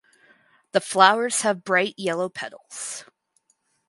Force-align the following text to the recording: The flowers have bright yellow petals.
The 0.71 0.81
flowers 0.81 1.41
have 1.41 1.63
bright 1.63 1.93
yellow 1.95 2.27
petals. 2.27 3.05